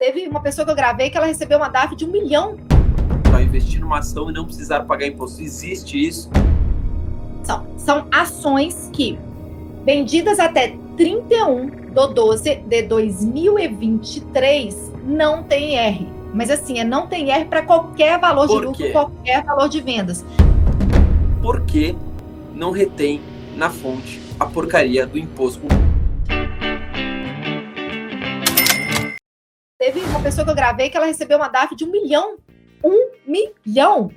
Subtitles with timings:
[0.00, 2.56] Teve uma pessoa que eu gravei que ela recebeu uma DAF de um milhão.
[3.28, 5.42] Para investir numa ação e não precisar pagar imposto.
[5.42, 6.30] Existe isso?
[7.42, 9.18] São, são ações que,
[9.84, 16.06] vendidas até 31 do 12 de 2023, não tem R.
[16.32, 18.92] Mas assim, é não tem R para qualquer valor Por de lucro, quê?
[18.92, 20.24] qualquer valor de vendas.
[21.42, 21.96] Por que
[22.54, 23.20] não retém
[23.56, 25.66] na fonte a porcaria do imposto?
[30.18, 32.38] Uma pessoa que eu gravei que ela recebeu uma DAF de um milhão.
[32.82, 34.10] Um milhão!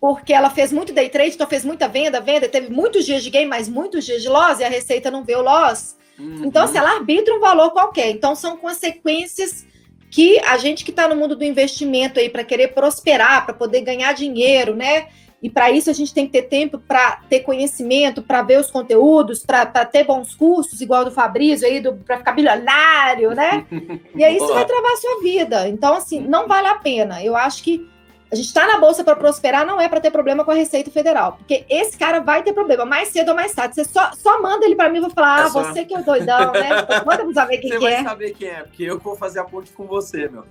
[0.00, 3.28] Porque ela fez muito day trade, então fez muita venda, venda, teve muitos dias de
[3.28, 5.96] gain, mas muitos dias de loss, e a receita não vê o loss.
[6.18, 6.44] Uhum.
[6.46, 8.10] Então, assim, ela arbitra um valor qualquer.
[8.10, 9.66] Então, são consequências
[10.10, 13.82] que a gente que está no mundo do investimento aí para querer prosperar, para poder
[13.82, 15.08] ganhar dinheiro, né?
[15.42, 18.70] E para isso a gente tem que ter tempo para ter conhecimento, para ver os
[18.70, 23.66] conteúdos, para ter bons cursos, igual do Fabrício aí, para ficar bilionário, né?
[24.14, 25.68] E aí isso vai travar a sua vida.
[25.68, 27.22] Então, assim, não vale a pena.
[27.22, 27.86] Eu acho que
[28.30, 30.90] a gente está na bolsa para prosperar, não é para ter problema com a Receita
[30.90, 33.76] Federal, porque esse cara vai ter problema mais cedo ou mais tarde.
[33.76, 35.62] Você só, só manda ele para mim e vou falar, é ah, só...
[35.62, 36.70] você que é o doidão, né?
[37.06, 37.90] Manda pra saber quem você que é.
[37.90, 40.44] Você vai saber quem é, porque eu vou fazer a ponte com você, meu.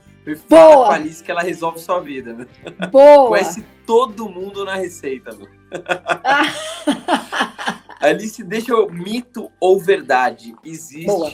[0.49, 0.87] Boa!
[0.87, 2.47] Com a Alice que ela resolve sua vida, né?
[2.91, 3.29] Boa!
[3.29, 5.47] Conhece todo mundo na Receita, meu.
[7.99, 8.89] Alice, deixa eu...
[8.89, 10.55] Mito ou verdade?
[10.63, 11.31] Existe Boa.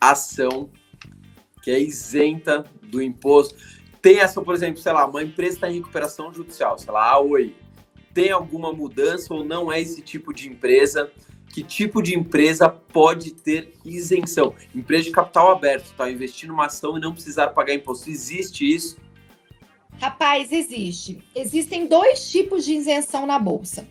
[0.00, 0.70] ação
[1.62, 3.54] que é isenta do imposto
[4.02, 7.20] tem essa, por exemplo, sei lá, uma empresa está em recuperação judicial, sei lá, a
[7.20, 7.54] Oi,
[8.12, 11.10] tem alguma mudança ou não é esse tipo de empresa?
[11.52, 14.54] Que tipo de empresa pode ter isenção?
[14.74, 16.10] Empresa de capital aberto, tá?
[16.10, 18.10] Investir numa ação e não precisar pagar imposto.
[18.10, 18.96] Existe isso?
[20.00, 21.22] Rapaz, existe.
[21.36, 23.86] Existem dois tipos de isenção na Bolsa.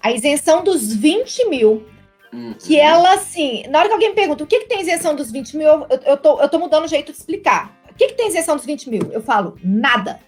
[0.00, 1.84] A isenção dos 20 mil,
[2.32, 2.54] uhum.
[2.54, 5.30] que ela, assim, na hora que alguém me pergunta o que, que tem isenção dos
[5.30, 8.28] 20 mil, eu, eu, tô, eu tô mudando o jeito de explicar que, que tem
[8.28, 9.12] isenção dos 20 mil?
[9.12, 10.20] Eu falo, nada.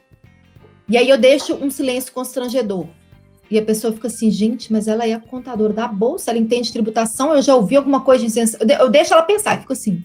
[0.87, 2.87] E aí eu deixo um silêncio constrangedor.
[3.53, 7.35] E a pessoa fica assim, gente, mas ela é contadora da bolsa, ela entende tributação,
[7.35, 8.59] eu já ouvi alguma coisa de isenção.
[8.81, 10.03] Eu deixo ela pensar, fico assim.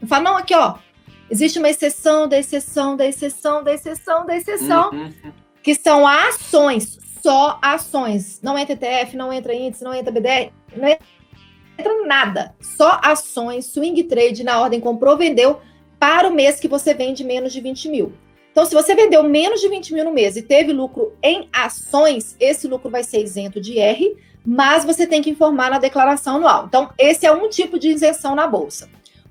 [0.00, 0.76] Eu falo, não, aqui, ó,
[1.30, 5.12] existe uma exceção da exceção da exceção da exceção da exceção, uhum.
[5.62, 8.40] que são ações, só ações.
[8.42, 12.54] Não entra ETF, não entra índice, não entra BDR, não entra nada.
[12.62, 15.60] Só ações, swing trade na ordem comprou, vendeu,
[15.98, 18.14] para o mês que você vende menos de 20 mil.
[18.56, 22.34] Então, se você vendeu menos de 20 mil no mês e teve lucro em ações,
[22.40, 26.64] esse lucro vai ser isento de R, mas você tem que informar na declaração anual.
[26.64, 28.88] Então, esse é um tipo de isenção na Bolsa.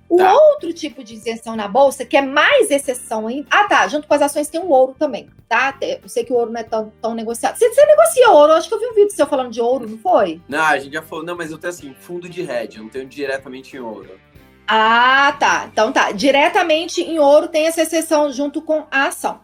[0.07, 0.31] O tá.
[0.31, 3.47] outro tipo de isenção na Bolsa, que é mais exceção ainda.
[3.49, 3.87] Ah, tá.
[3.87, 5.75] Junto com as ações tem o ouro também, tá?
[5.81, 7.57] Eu sei que o ouro não é tão, tão negociado.
[7.57, 8.51] Você, você negocia ouro?
[8.51, 10.39] Eu acho que eu vi um vídeo seu falando de ouro, não foi?
[10.47, 11.25] Não, a gente já falou.
[11.25, 14.19] Não, mas eu tenho assim, fundo de hedge, eu não tenho diretamente em ouro.
[14.67, 15.69] Ah, tá.
[15.71, 16.11] Então tá.
[16.11, 19.39] Diretamente em ouro tem essa exceção junto com a ação.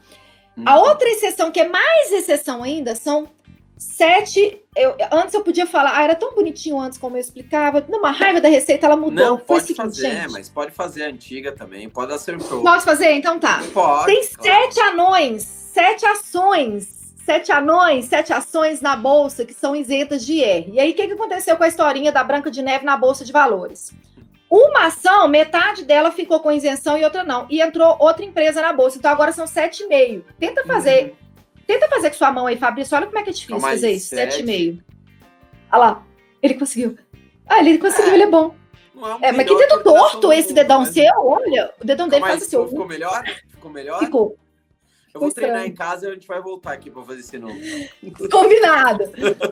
[0.57, 0.63] Hum.
[0.65, 3.29] A outra exceção, que é mais exceção ainda, são
[3.77, 4.61] sete.
[4.75, 7.85] Eu, antes eu podia falar, ah, era tão bonitinho antes como eu explicava.
[7.87, 9.11] Numa raiva da receita, ela mudou.
[9.11, 10.31] Não, pode seguinte, fazer, gente.
[10.31, 11.89] mas pode fazer a antiga também.
[11.89, 12.47] Pode acertar.
[12.47, 13.11] Posso fazer?
[13.13, 13.63] Então tá.
[13.73, 14.05] Pode.
[14.05, 20.33] Tem sete anões, sete ações sete anões, sete ações na bolsa que são isentas de
[20.33, 20.73] IR.
[20.73, 23.23] E aí, o que, que aconteceu com a historinha da Branca de Neve na Bolsa
[23.23, 23.93] de Valores?
[24.51, 27.47] Uma ação, metade dela ficou com isenção e outra não.
[27.49, 28.97] E entrou outra empresa na bolsa.
[28.97, 30.23] Então agora são 7,5.
[30.37, 31.03] Tenta fazer.
[31.03, 31.15] Uhum.
[31.65, 32.97] Tenta fazer com sua mão aí, Fabrício.
[32.97, 34.13] Olha como é que é difícil fazer isso.
[34.13, 34.83] 7,5.
[35.71, 36.03] Olha lá.
[36.43, 36.97] Ele conseguiu.
[37.47, 38.13] Ah, ele conseguiu, é.
[38.15, 38.53] ele é bom.
[39.21, 41.13] É, é mas que dedo torto esse dedão seu?
[41.17, 42.67] Olha, o dedão dele faz assim.
[42.67, 43.23] Ficou melhor?
[43.49, 43.99] Ficou melhor?
[43.99, 44.37] Ficou.
[45.13, 47.55] Eu vou treinar em casa e a gente vai voltar aqui para fazer esse novo.
[48.31, 49.03] Combinado,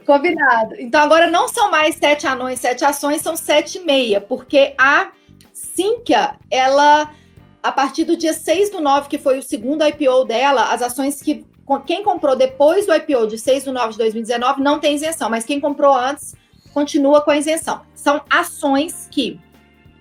[0.06, 0.76] combinado.
[0.80, 5.12] Então agora não são mais sete anões, sete ações, são sete e meia, porque a
[5.54, 7.14] Sinqia, ela,
[7.62, 11.22] a partir do dia 6 do 9, que foi o segundo IPO dela, as ações
[11.22, 11.46] que
[11.86, 15.46] quem comprou depois do IPO de 6 do 9 de 2019 não tem isenção, mas
[15.46, 16.36] quem comprou antes
[16.74, 17.82] continua com a isenção.
[17.94, 19.40] São ações que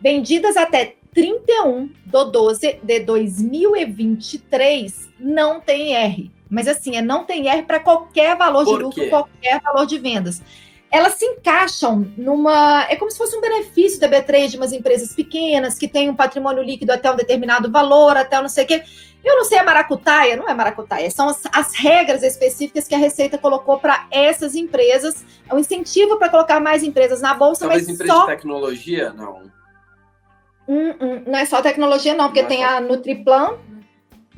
[0.00, 6.30] vendidas até 31 do 12 de 2023 não tem R.
[6.50, 9.10] Mas assim, é não tem R para qualquer valor Por de lucro, quê?
[9.10, 10.42] qualquer valor de vendas.
[10.90, 12.86] Elas se encaixam numa.
[12.88, 16.16] É como se fosse um benefício da B3 de umas empresas pequenas que têm um
[16.16, 18.82] patrimônio líquido até um determinado valor, até não sei o quê.
[19.22, 22.98] Eu não sei a maracutaia, não é maracutaia, são as, as regras específicas que a
[22.98, 25.26] Receita colocou para essas empresas.
[25.46, 28.20] É um incentivo para colocar mais empresas na bolsa, Talvez mas empresa só...
[28.22, 29.42] de tecnologia, não.
[30.68, 32.76] Hum, hum, não é só tecnologia, não, porque não é tem é só...
[32.76, 33.58] a Nutriplan,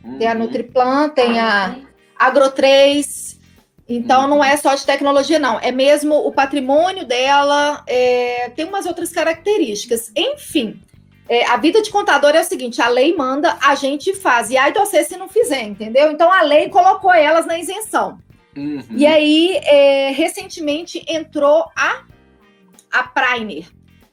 [0.05, 0.19] uhum.
[0.19, 1.77] tem a Nutriplan, tem a
[2.19, 3.39] Agro3.
[3.89, 4.29] Então, uhum.
[4.29, 5.59] não é só de tecnologia, não.
[5.59, 8.51] É mesmo o patrimônio dela, é...
[8.51, 10.13] tem umas outras características.
[10.17, 10.81] Enfim,
[11.31, 14.51] é, a vida de contador é o seguinte: a lei manda, a gente faz.
[14.51, 16.11] E aí você se não fizer, entendeu?
[16.11, 18.19] Então a lei colocou elas na isenção.
[18.57, 18.83] Uhum.
[18.91, 22.03] E aí, é, recentemente entrou a,
[22.93, 23.67] a Primer.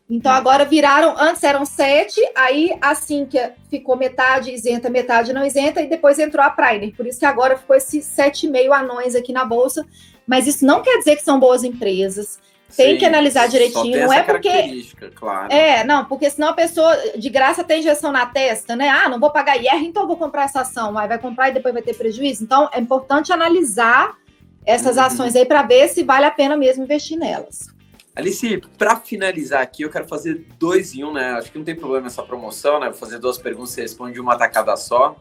[0.09, 3.37] Então agora viraram, antes eram sete, aí assim que
[3.69, 6.95] ficou metade isenta, metade não isenta, e depois entrou a Primer.
[6.95, 9.85] Por isso que agora ficou esses sete e meio anões aqui na bolsa.
[10.25, 12.39] Mas isso não quer dizer que são boas empresas.
[12.75, 14.85] Tem Sim, que analisar direitinho, não é porque.
[15.15, 15.51] Claro.
[15.51, 18.89] É, não, porque senão a pessoa de graça tem injeção na testa, né?
[18.89, 20.97] Ah, não vou pagar IR, então vou comprar essa ação.
[20.97, 22.43] Aí vai comprar e depois vai ter prejuízo.
[22.43, 24.17] Então é importante analisar
[24.65, 25.03] essas uhum.
[25.03, 27.76] ações aí para ver se vale a pena mesmo investir nelas.
[28.17, 31.33] Alice, para finalizar aqui, eu quero fazer dois em um, né?
[31.33, 32.89] Acho que não tem problema essa promoção, né?
[32.89, 35.15] Vou fazer duas perguntas, você responde uma tacada só,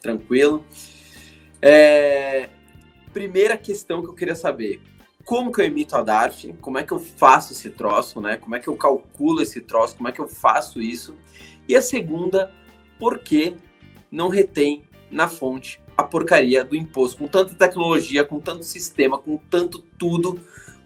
[0.00, 0.66] tranquilo.
[1.62, 2.48] É...
[3.12, 4.82] Primeira questão que eu queria saber:
[5.24, 6.52] como que eu emito a DARF?
[6.54, 8.36] Como é que eu faço esse troço, né?
[8.36, 9.94] Como é que eu calculo esse troço?
[9.94, 11.14] Como é que eu faço isso?
[11.68, 12.52] E a segunda,
[12.98, 13.54] por que
[14.10, 17.18] não retém na fonte a porcaria do imposto?
[17.18, 20.40] Com tanta tecnologia, com tanto sistema, com tanto tudo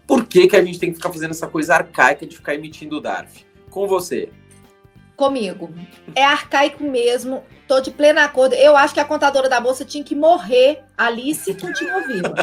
[0.07, 3.01] por que, que a gente tem que ficar fazendo essa coisa arcaica de ficar emitindo
[3.01, 3.45] DARF?
[3.69, 4.29] Com você.
[5.17, 5.69] Comigo.
[6.15, 7.43] É arcaico mesmo.
[7.67, 8.53] Tô de pleno acordo.
[8.53, 12.33] Eu acho que a contadora da bolsa tinha que morrer ali se continua viva.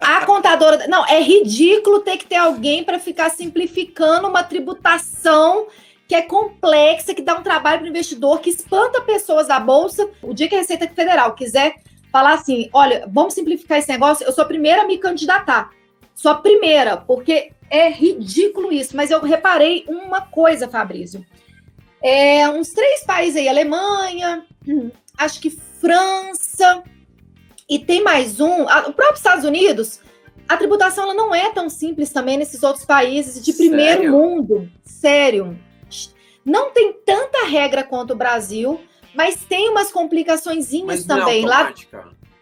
[0.00, 0.86] A contadora.
[0.88, 5.66] Não, é ridículo ter que ter alguém para ficar simplificando uma tributação
[6.08, 10.08] que é complexa, que dá um trabalho para o investidor, que espanta pessoas da bolsa.
[10.22, 11.74] O dia que a Receita Federal quiser
[12.10, 15.70] falar assim: olha, vamos simplificar esse negócio, eu sou a primeira a me candidatar.
[16.14, 18.96] Só primeira, porque é ridículo isso.
[18.96, 21.24] Mas eu reparei uma coisa, Fabrício.
[22.02, 24.44] É, uns três países aí, Alemanha,
[25.16, 26.82] acho que França,
[27.68, 30.00] e tem mais um, a, o próprio Estados Unidos,
[30.48, 34.12] a tributação ela não é tão simples também nesses outros países de primeiro Sério?
[34.12, 34.70] mundo.
[34.84, 35.58] Sério.
[36.44, 38.80] Não tem tanta regra quanto o Brasil,
[39.14, 40.72] mas tem umas complicações
[41.04, 41.42] também.
[41.42, 41.74] Não é Lá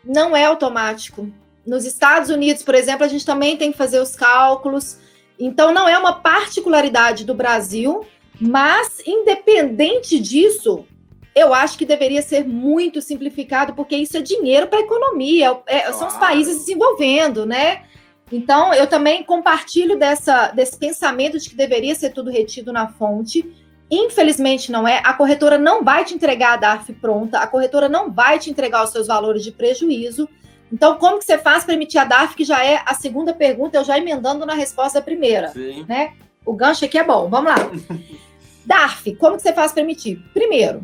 [0.03, 1.31] não é automático.
[1.71, 4.99] Nos Estados Unidos, por exemplo, a gente também tem que fazer os cálculos.
[5.39, 8.05] Então, não é uma particularidade do Brasil,
[8.41, 10.85] mas, independente disso,
[11.33, 15.83] eu acho que deveria ser muito simplificado, porque isso é dinheiro para a economia, é,
[15.83, 15.97] claro.
[15.97, 17.85] são os países desenvolvendo, né?
[18.33, 23.49] Então, eu também compartilho dessa, desse pensamento de que deveria ser tudo retido na fonte.
[23.89, 25.01] Infelizmente, não é.
[25.05, 28.83] A corretora não vai te entregar a DARF pronta, a corretora não vai te entregar
[28.83, 30.29] os seus valores de prejuízo.
[30.73, 33.77] Então, como que você faz para emitir a DARF, que já é a segunda pergunta,
[33.77, 35.85] eu já emendando na resposta da primeira, Sim.
[35.89, 36.13] né?
[36.45, 37.71] O gancho aqui é bom, vamos lá.
[38.65, 40.21] DARF, como que você faz para emitir?
[40.33, 40.83] Primeiro,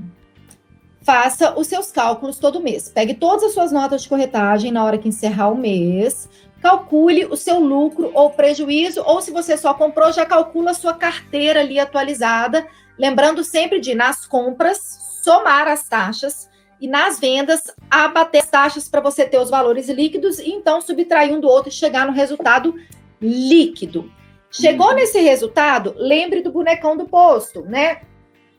[1.03, 2.91] faça os seus cálculos todo mês.
[2.93, 6.29] Pegue todas as suas notas de corretagem na hora que encerrar o mês,
[6.61, 10.95] calcule o seu lucro ou prejuízo, ou se você só comprou, já calcula a sua
[10.95, 12.67] carteira ali atualizada,
[12.99, 16.49] lembrando sempre de, nas compras, somar as taxas,
[16.81, 21.33] e nas vendas abater as taxas para você ter os valores líquidos e então subtrair
[21.33, 22.75] um do outro e chegar no resultado
[23.21, 24.11] líquido.
[24.51, 24.95] Chegou uhum.
[24.95, 28.03] nesse resultado, lembre do bonecão do posto, né?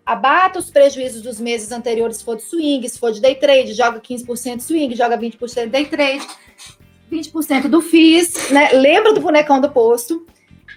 [0.05, 3.73] Abata os prejuízos dos meses anteriores se for de swing, se for de day trade,
[3.73, 6.25] joga 15% swing, joga 20% day trade,
[7.11, 8.69] 20% do FIIs, né?
[8.73, 10.25] Lembra do bonecão do posto.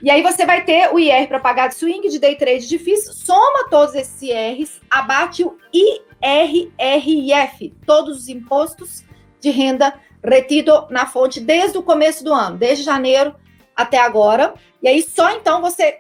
[0.03, 2.79] E aí você vai ter o IR para pagar de swing, de day trade, de
[2.79, 5.57] FIIs, soma todos esses IRs, abate o
[6.23, 9.05] IRRF, todos os impostos
[9.41, 13.35] de renda retido na fonte desde o começo do ano, desde janeiro
[13.75, 14.55] até agora.
[14.83, 15.99] E aí só então você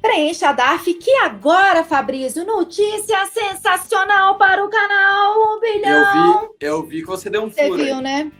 [0.00, 6.40] preenche a DARF, que agora, Fabrício, notícia sensacional para o canal Um Bilhão.
[6.40, 7.76] Eu vi, eu vi que você deu um furo.
[7.76, 8.02] Você viu, aí.
[8.02, 8.32] né?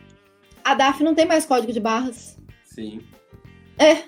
[0.65, 2.39] A DARF não tem mais código de barras.
[2.65, 3.01] Sim.
[3.79, 4.03] É,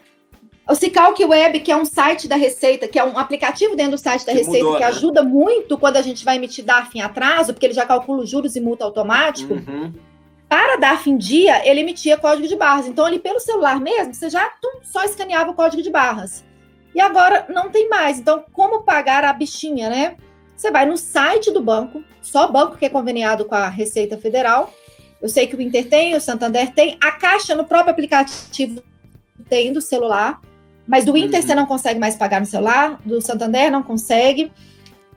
[0.68, 3.98] o Cicalc Web, que é um site da Receita, que é um aplicativo dentro do
[3.98, 4.86] site da que Receita, mudou, que né?
[4.86, 8.30] ajuda muito quando a gente vai emitir DARF em atraso, porque ele já calcula os
[8.30, 9.54] juros e multa automático.
[9.54, 9.92] Uhum.
[10.48, 12.86] Para DARF em dia, ele emitia código de barras.
[12.86, 16.44] Então, ali pelo celular mesmo, você já tum, só escaneava o código de barras.
[16.94, 18.18] E agora não tem mais.
[18.18, 20.16] Então, como pagar a bichinha, né?
[20.54, 24.72] Você vai no site do banco, só banco que é conveniado com a Receita Federal.
[25.20, 28.82] Eu sei que o Inter tem, o Santander tem, a Caixa no próprio aplicativo
[29.48, 30.40] tem do celular.
[30.86, 31.46] Mas do Inter uhum.
[31.46, 34.52] você não consegue mais pagar no celular, do Santander não consegue.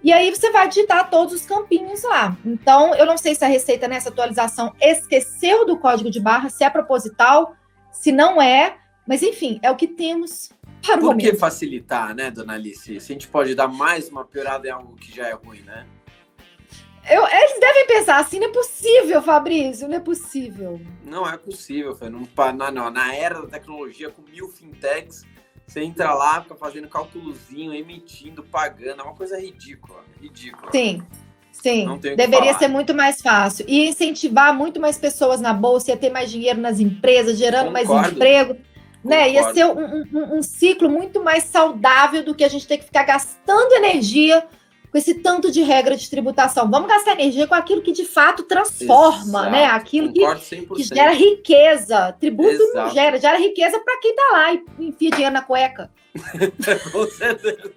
[0.04, 2.38] E aí você vai digitar todos os campinhos lá.
[2.46, 6.64] Então, eu não sei se a Receita nessa atualização esqueceu do código de barra, se
[6.64, 7.56] é proposital,
[7.92, 10.52] se não é, mas enfim, é o que temos
[10.86, 11.32] para o Por momento.
[11.32, 13.00] que facilitar, né, dona Alice?
[13.00, 15.88] Se a gente pode dar mais uma piorada em algo que já é ruim, né?
[17.10, 20.82] Eu, eles devem pensar assim, não é possível, Fabrício, não é possível.
[21.04, 22.10] Não é possível, foi.
[22.10, 22.28] Não,
[22.72, 25.24] não, na era da tecnologia, com mil fintechs,
[25.68, 29.02] Você entra lá, fica fazendo cálculozinho, emitindo, pagando.
[29.02, 30.04] É uma coisa ridícula.
[30.22, 30.72] Ridícula.
[30.72, 31.04] Sim.
[31.52, 33.66] Sim, deveria ser muito mais fácil.
[33.68, 37.94] E incentivar muito mais pessoas na bolsa, ia ter mais dinheiro nas empresas, gerando Concordo.
[37.94, 38.58] mais emprego.
[39.04, 39.32] Né?
[39.32, 42.86] Ia ser um, um, um, ciclo muito mais saudável do que a gente ter que
[42.86, 44.46] ficar gastando energia
[44.96, 46.72] com esse tanto de regra de tributação.
[46.72, 49.52] Vamos gastar energia com aquilo que de fato transforma, Exato.
[49.52, 49.66] né?
[49.66, 52.14] Aquilo que, que, gera riqueza.
[52.14, 52.78] Tributo Exato.
[52.78, 55.92] não gera, gera riqueza para quem está lá e enfia dinheiro na cueca.
[56.94, 57.74] com certeza.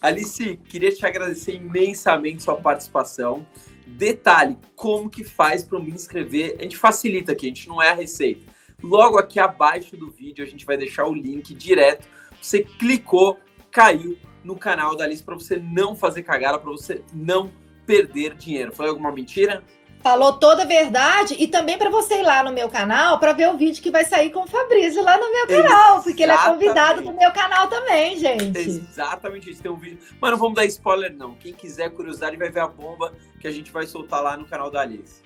[0.00, 3.46] Alice, queria te agradecer imensamente sua participação.
[3.86, 6.56] Detalhe, como que faz para me inscrever?
[6.58, 8.52] A gente facilita aqui, a gente não é a receita.
[8.82, 12.08] Logo aqui abaixo do vídeo a gente vai deixar o link direto.
[12.42, 13.38] Você clicou,
[13.70, 17.50] caiu no canal da Alice para você não fazer cagada, para você não
[17.86, 18.72] perder dinheiro.
[18.72, 19.62] Foi alguma mentira?
[20.00, 23.48] Falou toda a verdade e também para você ir lá no meu canal para ver
[23.48, 26.38] o vídeo que vai sair com o Fabrício lá no meu canal, porque ele é
[26.38, 28.58] convidado do meu canal também, gente.
[28.58, 29.98] Exatamente isso, tem um vídeo.
[30.20, 31.34] Mas não vamos dar spoiler não.
[31.34, 34.70] Quem quiser curiosidade vai ver a bomba que a gente vai soltar lá no canal
[34.70, 35.20] da Alice.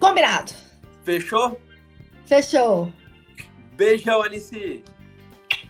[0.00, 0.52] Combinado.
[1.04, 1.60] Fechou?
[2.24, 2.90] Fechou.
[3.74, 4.82] Beijão, Alice.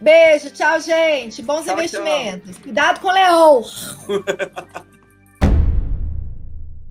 [0.03, 1.41] Beijo, tchau, gente.
[1.43, 2.57] Bons tchau, investimentos.
[2.57, 2.63] Tchau.
[2.65, 3.63] Cuidado com o leão.